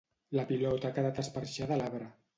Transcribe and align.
La 0.37 0.45
pilota 0.51 0.89
ha 0.89 0.95
quedat 0.95 1.23
esperxada 1.25 1.77
a 1.77 1.79
l'arbre 1.83 2.13